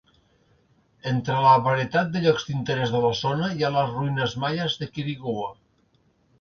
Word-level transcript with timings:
Entre 1.11 1.35
la 1.47 1.51
varietat 1.67 2.09
de 2.15 2.23
llocs 2.25 2.47
d'interès 2.49 2.95
de 2.97 3.03
la 3.05 3.13
zona 3.21 3.53
hi 3.53 3.63
ha 3.69 3.73
les 3.79 3.95
ruïnes 3.95 4.37
maies 4.47 4.83
de 4.83 4.93
Quirigua. 4.97 5.49